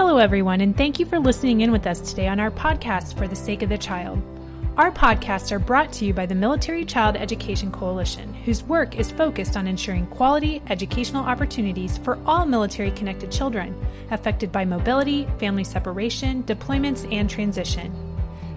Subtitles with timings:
[0.00, 3.28] Hello, everyone, and thank you for listening in with us today on our podcast for
[3.28, 4.18] the sake of the child.
[4.78, 9.12] Our podcasts are brought to you by the Military Child Education Coalition, whose work is
[9.12, 13.78] focused on ensuring quality educational opportunities for all military connected children
[14.10, 17.92] affected by mobility, family separation, deployments, and transition.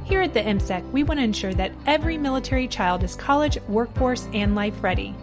[0.06, 4.30] Here at the MCEC, we want to ensure that every military child is college, workforce,
[4.34, 5.14] and life ready.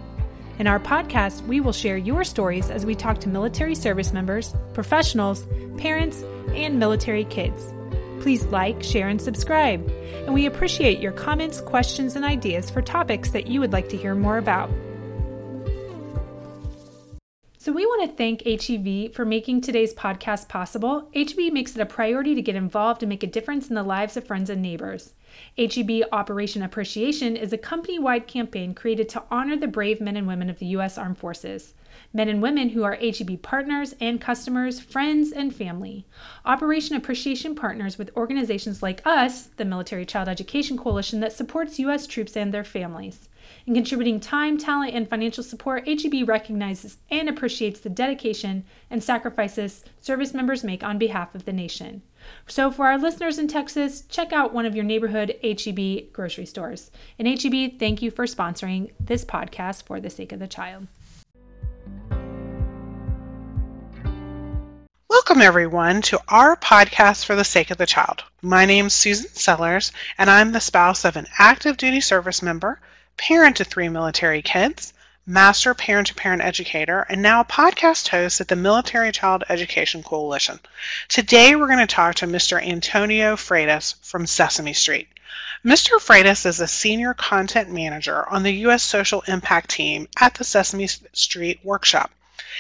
[0.61, 4.55] In our podcast, we will share your stories as we talk to military service members,
[4.75, 5.47] professionals,
[5.79, 6.23] parents,
[6.55, 7.73] and military kids.
[8.21, 9.91] Please like, share, and subscribe.
[10.27, 13.97] And we appreciate your comments, questions, and ideas for topics that you would like to
[13.97, 14.69] hear more about.
[17.63, 21.11] So, we want to thank HEB for making today's podcast possible.
[21.15, 24.17] HEB makes it a priority to get involved and make a difference in the lives
[24.17, 25.13] of friends and neighbors.
[25.59, 30.27] HEB Operation Appreciation is a company wide campaign created to honor the brave men and
[30.27, 30.97] women of the U.S.
[30.97, 31.75] Armed Forces
[32.13, 36.07] men and women who are HEB partners and customers, friends, and family.
[36.45, 42.07] Operation Appreciation partners with organizations like us, the Military Child Education Coalition, that supports U.S.
[42.07, 43.29] troops and their families.
[43.67, 49.85] In contributing time, talent, and financial support, HEB recognizes and appreciates the dedication and sacrifices
[50.01, 52.03] service members make on behalf of the nation.
[52.47, 56.91] So, for our listeners in Texas, check out one of your neighborhood HEB grocery stores.
[57.19, 60.87] And HEB, thank you for sponsoring this podcast for the sake of the child.
[65.21, 68.25] Welcome, everyone, to our podcast for the sake of the child.
[68.41, 72.81] My name is Susan Sellers, and I'm the spouse of an active duty service member,
[73.19, 74.95] parent to three military kids,
[75.27, 80.03] master parent to parent educator, and now a podcast host at the Military Child Education
[80.03, 80.59] Coalition.
[81.09, 82.59] Today, we're going to talk to Mr.
[82.67, 85.09] Antonio Freitas from Sesame Street.
[85.63, 86.01] Mr.
[86.01, 88.83] Freitas is a senior content manager on the U.S.
[88.83, 92.11] Social Impact team at the Sesame Street Workshop.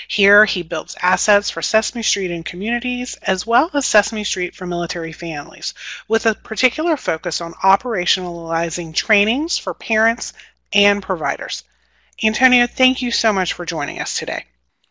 [0.08, 4.66] Here, he builds assets for Sesame Street and communities, as well as Sesame Street for
[4.66, 5.74] military families,
[6.08, 10.32] with a particular focus on operationalizing trainings for parents
[10.72, 11.64] and providers.
[12.22, 14.44] Antonio, thank you so much for joining us today.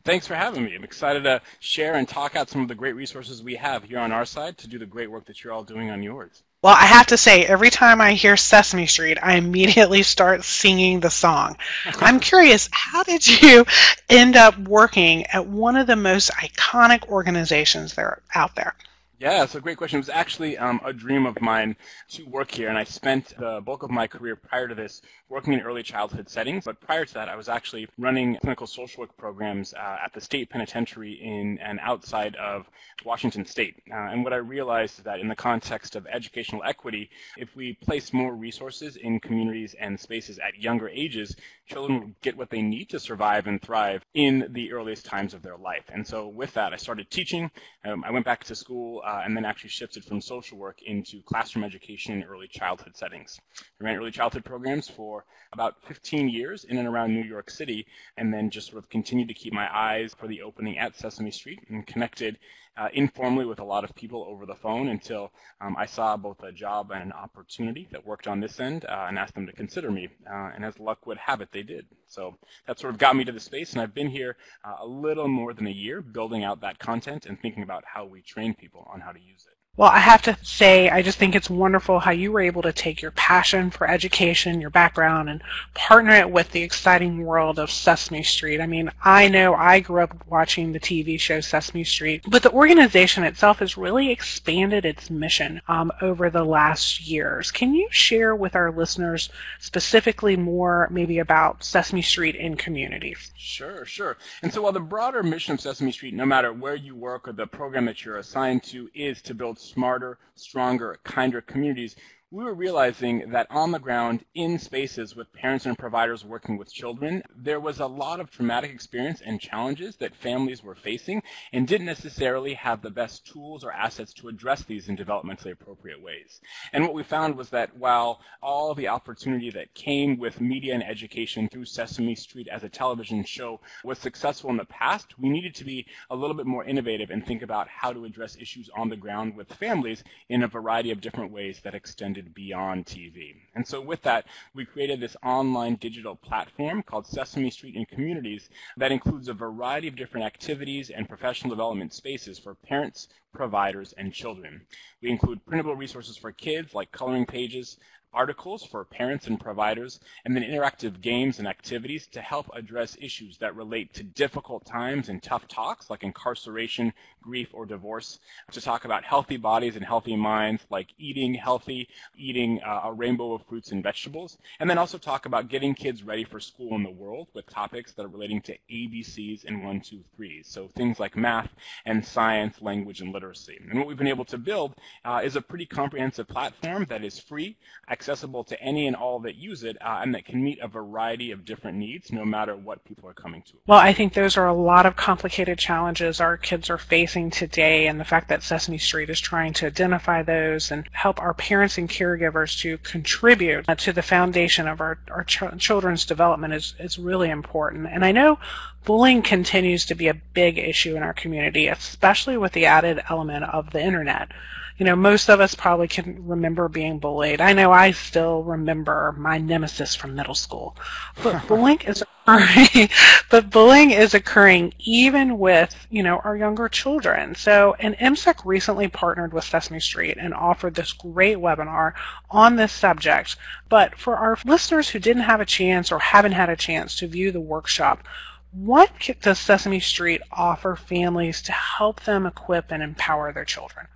[0.03, 0.75] Thanks for having me.
[0.75, 3.99] I'm excited to share and talk out some of the great resources we have here
[3.99, 6.41] on our side to do the great work that you're all doing on yours.
[6.61, 10.99] Well, I have to say, every time I hear Sesame Street, I immediately start singing
[10.99, 11.55] the song.
[12.01, 13.65] I'm curious, how did you
[14.09, 18.75] end up working at one of the most iconic organizations that are out there?
[19.19, 19.97] Yeah, so great question.
[19.97, 21.75] It was actually um, a dream of mine
[22.11, 25.51] to work here, and I spent the bulk of my career prior to this working
[25.51, 26.63] in early childhood settings.
[26.63, 30.21] But prior to that, I was actually running clinical social work programs uh, at the
[30.21, 32.69] state penitentiary in and outside of
[33.03, 33.75] Washington State.
[33.91, 37.73] Uh, and what I realized is that in the context of educational equity, if we
[37.73, 41.35] place more resources in communities and spaces at younger ages,
[41.67, 45.41] children will get what they need to survive and thrive in the earliest times of
[45.41, 45.83] their life.
[45.89, 47.51] And so with that, I started teaching.
[47.83, 51.23] Um, I went back to school uh, and then actually shifted from social work into
[51.23, 53.39] classroom education in early childhood settings.
[53.81, 57.87] I ran early childhood programs for about 15 years in and around New York City,
[58.17, 61.31] and then just sort of continued to keep my eyes for the opening at Sesame
[61.31, 62.37] Street and connected
[62.79, 66.41] uh, informally with a lot of people over the phone until um, I saw both
[66.41, 69.53] a job and an opportunity that worked on this end uh, and asked them to
[69.53, 70.07] consider me.
[70.25, 71.85] Uh, and as luck would have it, they did.
[72.07, 74.87] So that sort of got me to the space, and I've been here uh, a
[74.87, 78.53] little more than a year building out that content and thinking about how we train
[78.53, 79.58] people on how to use it.
[79.79, 82.73] Well, I have to say, I just think it's wonderful how you were able to
[82.73, 85.41] take your passion for education, your background, and
[85.73, 88.59] partner it with the exciting world of Sesame Street.
[88.59, 92.51] I mean, I know I grew up watching the TV show Sesame Street, but the
[92.51, 97.49] organization itself has really expanded its mission um, over the last years.
[97.49, 99.29] Can you share with our listeners
[99.59, 103.31] specifically more maybe about Sesame Street in communities?
[103.37, 104.17] Sure, sure.
[104.43, 107.31] And so while the broader mission of Sesame Street, no matter where you work or
[107.31, 111.95] the program that you're assigned to, is to build smarter, stronger, kinder communities,
[112.31, 116.71] we were realizing that on the ground, in spaces with parents and providers working with
[116.71, 121.23] children, there was a lot of traumatic experience and challenges that families were facing
[121.53, 125.99] and didn't necessarily have the best tools or assets to address these in developmentally appropriate
[126.03, 126.39] ways.
[126.71, 130.83] And what we found was that while all the opportunity that came with media and
[130.83, 135.55] education through Sesame Street as a television show was successful in the past, we needed
[135.55, 138.89] to be a little bit more innovative and think about how to address issues on
[138.89, 143.35] the ground with families in a variety of different ways that extended extended beyond TV.
[143.55, 148.49] And so with that, we created this online digital platform called Sesame Street in Communities
[148.77, 154.13] that includes a variety of different activities and professional development spaces for parents, providers, and
[154.13, 154.61] children.
[155.01, 157.77] We include printable resources for kids like coloring pages,
[158.13, 163.37] articles for parents and providers, and then interactive games and activities to help address issues
[163.37, 168.19] that relate to difficult times and tough talks like incarceration, grief, or divorce,
[168.51, 173.33] to talk about healthy bodies and healthy minds like eating healthy, eating uh, a rainbow
[173.33, 176.83] of fruits and vegetables, and then also talk about getting kids ready for school in
[176.83, 180.43] the world with topics that are relating to ABCs and 1, 2, 3.
[180.43, 181.49] So things like math
[181.85, 183.59] and science, language, and literacy.
[183.69, 184.75] And what we've been able to build
[185.05, 187.57] uh, is a pretty comprehensive platform that is free,
[187.99, 191.31] accessible to any and all that use it, uh, and that can meet a variety
[191.31, 193.53] of different needs no matter what people are coming to.
[193.67, 197.87] Well, I think those are a lot of complicated challenges our kids are facing today,
[197.87, 201.77] and the fact that Sesame Street is trying to identify those and help our parents
[201.77, 206.97] and caregivers to contribute to the foundation of our, our ch- children's development is, is
[206.97, 207.87] really important.
[207.91, 208.39] And I know
[208.85, 213.43] bullying continues to be a big issue in our community, especially with the added element
[213.43, 214.31] of the internet.
[214.79, 217.41] You know, most of us probably can remember being bullied.
[217.41, 220.73] I know I still remember my nemesis from middle school.
[221.21, 222.87] But bullying is occurring,
[223.29, 227.35] but bullying is occurring even with, you know, our younger children.
[227.35, 231.91] So, and MCEC recently partnered with Sesame Street and offered this great webinar
[232.29, 233.35] on this subject.
[233.67, 237.07] But for our listeners who didn't have a chance or haven't had a chance to
[237.07, 238.07] view the workshop,
[238.53, 238.91] what
[239.21, 243.87] does Sesame Street offer families to help them equip and empower their children?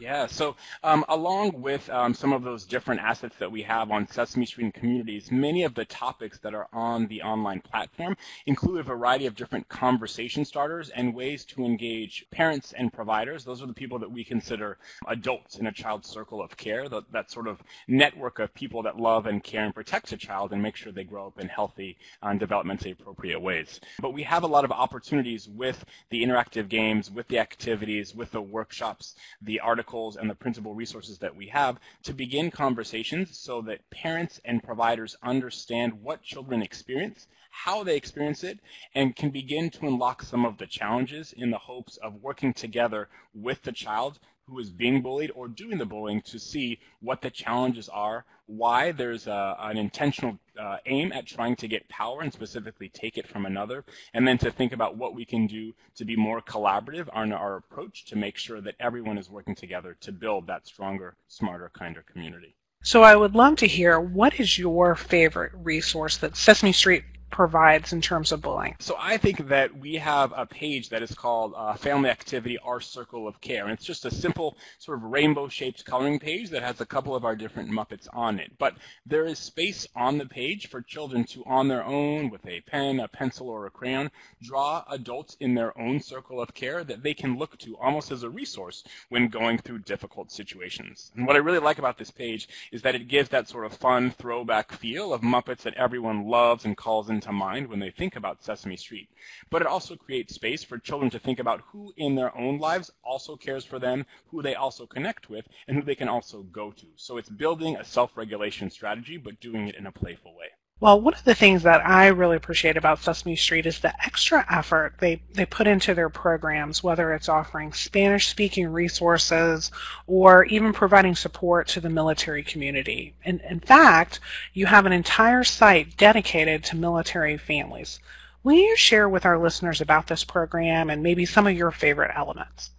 [0.00, 0.54] Yeah, so
[0.84, 4.72] um, along with um, some of those different assets that we have on Sesame Street
[4.72, 8.16] Communities, many of the topics that are on the online platform
[8.46, 13.44] include a variety of different conversation starters and ways to engage parents and providers.
[13.44, 14.78] Those are the people that we consider
[15.08, 19.00] adults in a child's circle of care, that, that sort of network of people that
[19.00, 21.98] love and care and protect a child and make sure they grow up in healthy
[22.22, 23.80] and developmentally appropriate ways.
[24.00, 28.30] But we have a lot of opportunities with the interactive games, with the activities, with
[28.30, 33.38] the workshops, the articles, articles and the printable resources that we have to begin conversations
[33.38, 38.58] so that parents and providers understand what children experience, how they experience it,
[38.94, 43.08] and can begin to unlock some of the challenges in the hopes of working together
[43.32, 47.30] with the child who is being bullied or doing the bullying to see what the
[47.30, 52.32] challenges are, why there's a, an intentional uh, aim at trying to get power and
[52.32, 53.84] specifically take it from another,
[54.14, 57.56] and then to think about what we can do to be more collaborative on our
[57.56, 62.04] approach to make sure that everyone is working together to build that stronger, smarter, kinder
[62.10, 62.54] community.
[62.82, 67.92] So I would love to hear what is your favorite resource that Sesame Street provides
[67.92, 68.76] in terms of bullying?
[68.78, 72.80] So I think that we have a page that is called uh, Family Activity Our
[72.80, 73.64] Circle of Care.
[73.64, 77.24] And it's just a simple sort of rainbow-shaped coloring page that has a couple of
[77.24, 78.52] our different Muppets on it.
[78.58, 78.74] But
[79.06, 83.00] there is space on the page for children to, on their own, with a pen,
[83.00, 84.10] a pencil, or a crayon,
[84.42, 88.22] draw adults in their own circle of care that they can look to almost as
[88.22, 91.12] a resource when going through difficult situations.
[91.16, 93.72] And what I really like about this page is that it gives that sort of
[93.74, 98.14] fun throwback feel of Muppets that everyone loves and calls into mind when they think
[98.14, 99.08] about Sesame Street.
[99.50, 102.92] But it also creates space for children to think about who in their own lives
[103.02, 106.70] also cares for them, who they also connect with, and who they can also go
[106.70, 106.86] to.
[106.94, 110.50] So it's building a self-regulation strategy, but doing it in a playful way.
[110.80, 114.46] Well, one of the things that I really appreciate about Sesame Street is the extra
[114.48, 119.72] effort they, they put into their programs, whether it's offering Spanish speaking resources
[120.06, 123.16] or even providing support to the military community.
[123.24, 124.20] And in fact,
[124.52, 127.98] you have an entire site dedicated to military families.
[128.44, 132.12] Will you share with our listeners about this program and maybe some of your favorite
[132.14, 132.70] elements?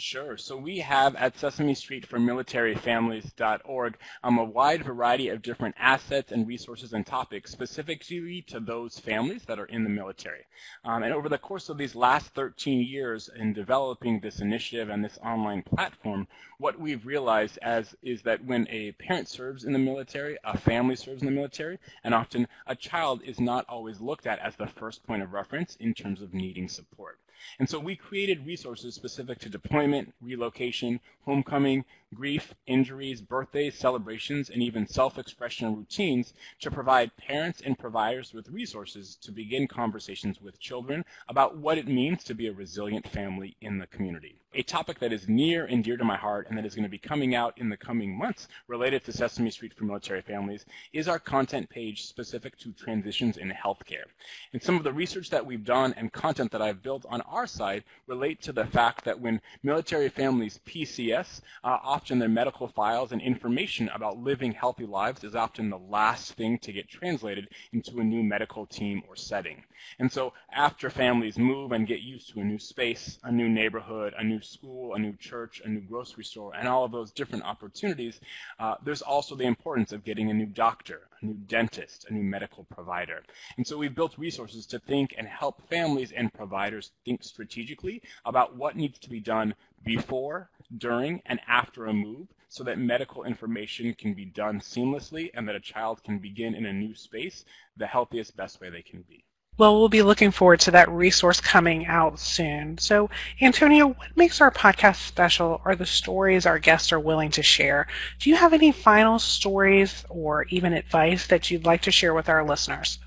[0.00, 0.36] Sure.
[0.36, 6.30] So we have at Sesame Street for militaryfamilies.org um, a wide variety of different assets
[6.30, 10.44] and resources and topics specifically to those families that are in the military.
[10.84, 15.04] Um, and over the course of these last 13 years in developing this initiative and
[15.04, 16.28] this online platform,
[16.58, 20.94] what we've realized as is that when a parent serves in the military, a family
[20.94, 24.68] serves in the military, and often a child is not always looked at as the
[24.68, 27.18] first point of reference in terms of needing support.
[27.58, 31.84] And so we created resources specific to deployment, relocation, homecoming,
[32.14, 39.16] grief, injuries, birthdays, celebrations, and even self-expression routines to provide parents and providers with resources
[39.16, 43.78] to begin conversations with children about what it means to be a resilient family in
[43.78, 44.40] the community.
[44.54, 46.88] A topic that is near and dear to my heart and that is going to
[46.88, 51.06] be coming out in the coming months related to Sesame Street for Military Families is
[51.06, 54.06] our content page specific to transitions in healthcare.
[54.54, 57.46] And some of the research that we've done and content that I've built on our
[57.46, 63.10] side relate to the fact that when military families PCS, uh, often their medical files
[63.10, 67.98] and information about living healthy lives is often the last thing to get translated into
[67.98, 69.64] a new medical team or setting.
[69.98, 74.14] And so after families move and get used to a new space, a new neighborhood,
[74.16, 77.44] a new school, a new church, a new grocery store, and all of those different
[77.44, 78.20] opportunities,
[78.60, 82.22] uh, there's also the importance of getting a new doctor, a new dentist, a new
[82.22, 83.24] medical provider.
[83.56, 88.56] And so we've built resources to think and help families and providers think strategically about
[88.56, 93.94] what needs to be done before, during, and after a move so that medical information
[93.94, 97.44] can be done seamlessly and that a child can begin in a new space
[97.76, 99.24] the healthiest, best way they can be.
[99.58, 102.78] Well, we'll be looking forward to that resource coming out soon.
[102.78, 107.42] So, Antonio, what makes our podcast special are the stories our guests are willing to
[107.42, 107.88] share.
[108.20, 112.28] Do you have any final stories or even advice that you'd like to share with
[112.28, 113.00] our listeners?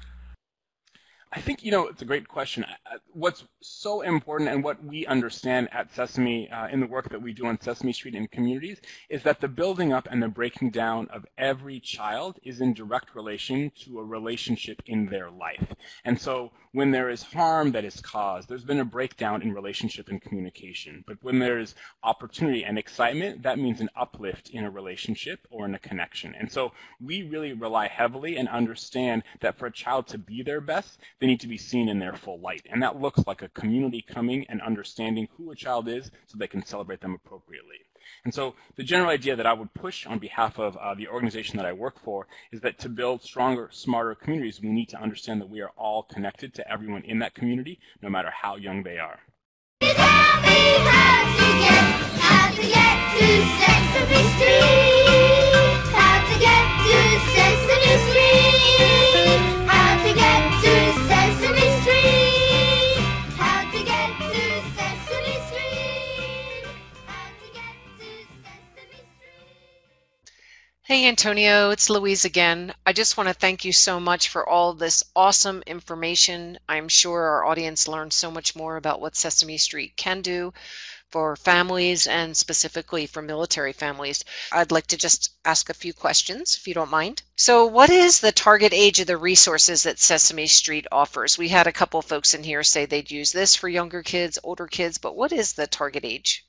[1.34, 2.66] I think, you know, it's a great question.
[3.14, 7.32] What's so important and what we understand at Sesame uh, in the work that we
[7.32, 11.08] do on Sesame Street in communities is that the building up and the breaking down
[11.08, 15.74] of every child is in direct relation to a relationship in their life.
[16.04, 20.10] And so when there is harm that is caused, there's been a breakdown in relationship
[20.10, 21.04] and communication.
[21.08, 25.66] But when there is opportunity and excitement, that means an uplift in a relationship or
[25.66, 26.34] in a connection.
[26.38, 30.62] And so we really rely heavily and understand that for a child to be their
[30.62, 32.66] best, they need to be seen in their full light.
[32.70, 36.48] And that looks like a community coming and understanding who a child is so they
[36.48, 37.78] can celebrate them appropriately.
[38.26, 41.58] And so the general idea that I would push on behalf of uh, the organization
[41.58, 45.40] that I work for is that to build stronger, smarter communities, we need to understand
[45.42, 48.98] that we are all connected to everyone in that community, no matter how young they
[48.98, 49.20] are.
[70.92, 72.74] Hey, Antonio, it's Louise again.
[72.86, 76.60] I just want to thank you so much for all this awesome information.
[76.68, 80.54] I'm sure our audience learned so much more about what Sesame Street can do
[81.10, 84.22] for families and specifically for military families.
[84.52, 87.24] I'd like to just ask a few questions, if you don't mind.
[87.38, 91.38] So, what is the target age of the resources that Sesame Street offers?
[91.38, 94.68] We had a couple folks in here say they'd use this for younger kids, older
[94.68, 96.46] kids, but what is the target age?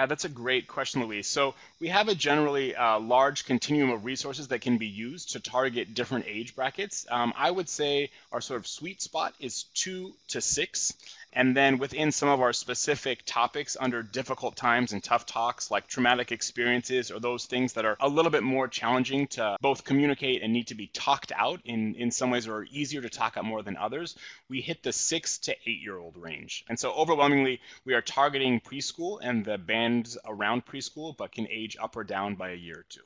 [0.00, 1.26] Yeah, that's a great question, Louise.
[1.26, 5.40] So we have a generally uh, large continuum of resources that can be used to
[5.40, 7.06] target different age brackets.
[7.10, 10.94] Um, I would say our sort of sweet spot is two to six.
[11.32, 15.86] And then within some of our specific topics under difficult times and tough talks, like
[15.86, 20.42] traumatic experiences or those things that are a little bit more challenging to both communicate
[20.42, 23.44] and need to be talked out in, in some ways or easier to talk out
[23.44, 24.16] more than others,
[24.48, 26.64] we hit the six to eight year old range.
[26.68, 31.76] And so overwhelmingly, we are targeting preschool and the bands around preschool, but can age
[31.80, 33.00] up or down by a year or two.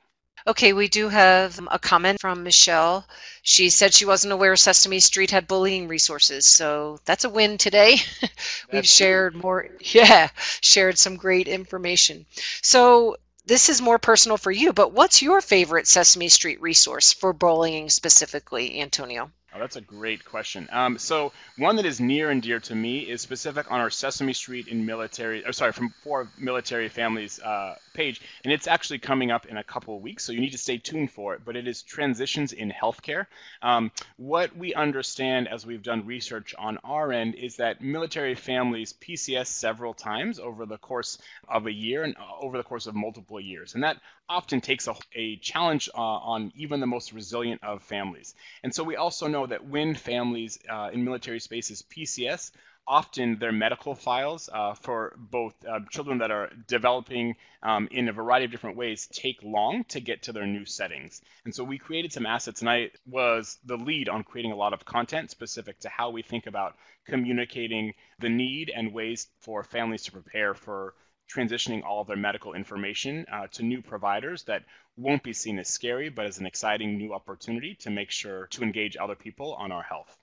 [0.46, 3.06] Okay, we do have a comment from Michelle.
[3.42, 7.96] She said she wasn't aware Sesame Street had bullying resources, so that's a win today.
[8.72, 10.28] We've shared more, yeah,
[10.60, 12.26] shared some great information.
[12.60, 17.32] So this is more personal for you, but what's your favorite Sesame Street resource for
[17.32, 19.30] bullying specifically, Antonio?
[19.54, 20.68] Oh, that's a great question.
[20.72, 24.34] Um, so one that is near and dear to me is specific on our Sesame
[24.34, 29.30] Street in military, or sorry, from for military families uh, page, and it's actually coming
[29.30, 31.42] up in a couple of weeks, so you need to stay tuned for it.
[31.44, 33.26] But it is transitions in healthcare.
[33.62, 38.92] Um, what we understand as we've done research on our end is that military families
[38.92, 42.94] PCS several times over the course of a year and uh, over the course of
[42.94, 43.96] multiple years, and that
[44.28, 48.34] often takes a, a challenge uh, on even the most resilient of families.
[48.62, 52.50] And so we also know that when families uh, in military spaces PCS,
[52.86, 58.12] often their medical files uh, for both uh, children that are developing um, in a
[58.12, 61.22] variety of different ways take long to get to their new settings.
[61.44, 64.72] And so we created some assets, and I was the lead on creating a lot
[64.72, 66.76] of content specific to how we think about
[67.06, 70.94] communicating the need and ways for families to prepare for
[71.34, 74.64] transitioning all of their medical information uh, to new providers that
[74.96, 78.62] won't be seen as scary, but as an exciting new opportunity to make sure to
[78.62, 80.16] engage other people on our health.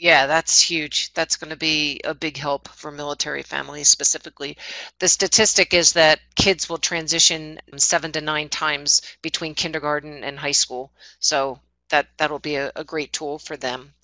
[0.00, 1.12] Yeah, that's huge.
[1.14, 4.56] That's going to be a big help for military families specifically.
[4.98, 10.50] The statistic is that kids will transition seven to nine times between kindergarten and high
[10.50, 10.92] school.
[11.20, 13.94] So that that'll be a, a great tool for them.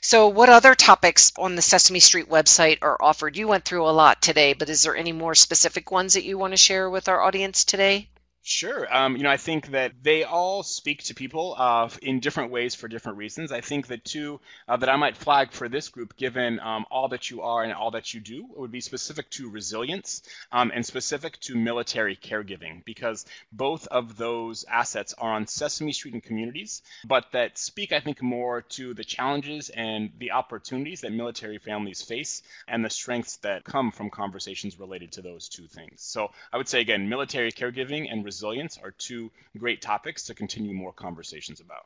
[0.00, 3.36] So, what other topics on the Sesame Street website are offered?
[3.36, 6.38] You went through a lot today, but is there any more specific ones that you
[6.38, 8.08] want to share with our audience today?
[8.44, 8.92] Sure.
[8.92, 12.74] Um, you know, I think that they all speak to people uh, in different ways
[12.74, 13.52] for different reasons.
[13.52, 17.06] I think the two uh, that I might flag for this group, given um, all
[17.10, 20.84] that you are and all that you do, would be specific to resilience um, and
[20.84, 26.82] specific to military caregiving, because both of those assets are on Sesame Street and communities,
[27.04, 32.02] but that speak, I think, more to the challenges and the opportunities that military families
[32.02, 36.02] face and the strengths that come from conversations related to those two things.
[36.02, 40.72] So I would say, again, military caregiving and resilience are two great topics to continue
[40.72, 41.84] more conversations about.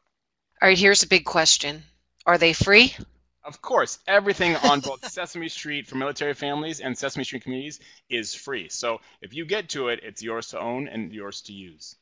[0.62, 1.83] All right, here's a big question
[2.25, 2.95] Are they free?
[3.45, 8.33] Of course, everything on both Sesame Street for military families and Sesame Street communities is
[8.33, 8.69] free.
[8.69, 11.97] So if you get to it, it's yours to own and yours to use.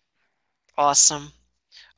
[0.77, 1.33] Awesome.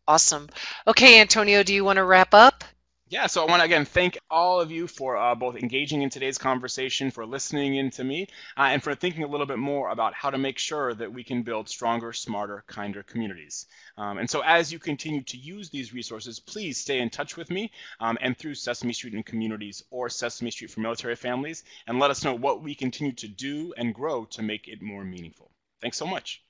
[0.07, 0.49] Awesome.
[0.87, 2.63] Okay, Antonio, do you want to wrap up?
[3.09, 6.11] Yeah, so I want to again thank all of you for uh, both engaging in
[6.11, 9.91] today's conversation, for listening in to me, uh, and for thinking a little bit more
[9.91, 13.67] about how to make sure that we can build stronger, smarter, kinder communities.
[13.97, 17.49] Um, and so as you continue to use these resources, please stay in touch with
[17.49, 17.71] me
[18.01, 22.11] um, and through Sesame Street and Communities or Sesame Street for Military Families, and let
[22.11, 25.53] us know what we continue to do and grow to make it more meaningful.
[25.81, 26.43] Thanks so much.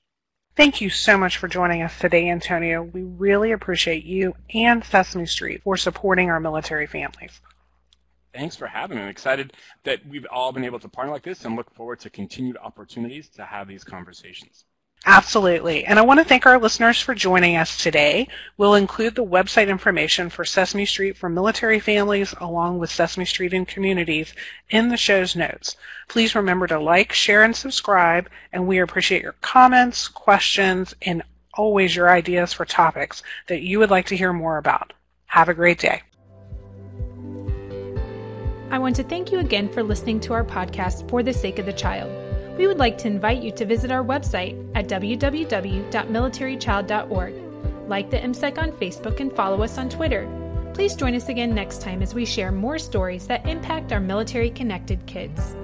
[0.57, 2.81] Thank you so much for joining us today, Antonio.
[2.81, 7.39] We really appreciate you and Sesame Street for supporting our military families.
[8.33, 9.03] Thanks for having me.
[9.03, 12.09] I'm excited that we've all been able to partner like this and look forward to
[12.09, 14.65] continued opportunities to have these conversations.
[15.05, 15.85] Absolutely.
[15.85, 18.27] And I want to thank our listeners for joining us today.
[18.57, 23.53] We'll include the website information for Sesame Street for military families along with Sesame Street
[23.53, 24.33] and communities
[24.69, 25.77] in the show's notes.
[26.09, 31.23] Please remember to like, share, and subscribe, and we appreciate your comments, questions, and
[31.53, 34.91] always your ideas for topics that you would like to hear more about.
[35.27, 36.01] Have a great day.
[38.69, 41.65] I want to thank you again for listening to our podcast for the sake of
[41.65, 42.26] the child
[42.57, 47.33] we would like to invite you to visit our website at www.militarychild.org.
[47.87, 50.27] Like the MCEC on Facebook and follow us on Twitter.
[50.73, 54.49] Please join us again next time as we share more stories that impact our military
[54.49, 55.55] connected kids.